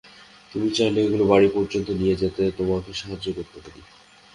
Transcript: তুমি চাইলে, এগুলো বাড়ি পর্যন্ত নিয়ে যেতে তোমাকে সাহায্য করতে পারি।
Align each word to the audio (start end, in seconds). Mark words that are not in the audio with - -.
তুমি 0.51 0.67
চাইলে, 0.77 0.99
এগুলো 1.03 1.23
বাড়ি 1.25 1.47
পর্যন্ত 1.55 1.87
নিয়ে 1.99 2.15
যেতে 2.15 2.43
তোমাকে 2.57 2.91
সাহায্য 2.93 3.27
করতে 3.37 3.57
পারি। 3.63 3.81